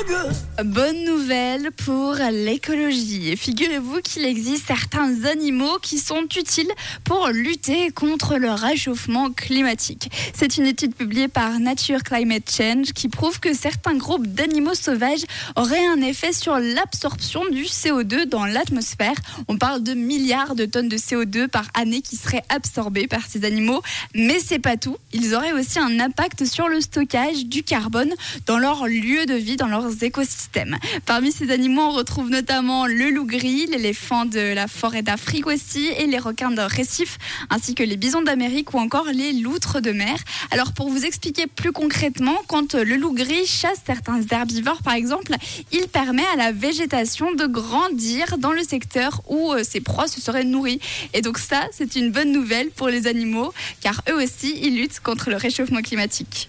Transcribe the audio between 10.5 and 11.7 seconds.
une étude publiée par